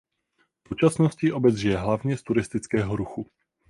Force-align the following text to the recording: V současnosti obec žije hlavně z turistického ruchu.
V 0.63 0.67
současnosti 0.67 1.31
obec 1.31 1.55
žije 1.55 1.77
hlavně 1.77 2.17
z 2.17 2.23
turistického 2.23 2.95
ruchu. 2.95 3.27